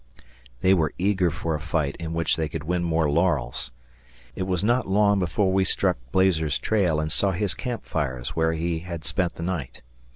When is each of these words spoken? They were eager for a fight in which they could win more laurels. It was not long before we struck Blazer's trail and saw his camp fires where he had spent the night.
They 0.61 0.73
were 0.73 0.95
eager 0.97 1.29
for 1.29 1.53
a 1.53 1.59
fight 1.59 1.95
in 1.99 2.11
which 2.11 2.35
they 2.35 2.49
could 2.49 2.63
win 2.63 2.83
more 2.83 3.07
laurels. 3.07 3.69
It 4.35 4.47
was 4.47 4.63
not 4.63 4.87
long 4.87 5.19
before 5.19 5.51
we 5.53 5.63
struck 5.63 5.99
Blazer's 6.11 6.57
trail 6.57 6.99
and 6.99 7.11
saw 7.11 7.33
his 7.33 7.53
camp 7.53 7.83
fires 7.85 8.29
where 8.35 8.53
he 8.53 8.79
had 8.79 9.05
spent 9.05 9.35
the 9.35 9.43
night. 9.43 9.83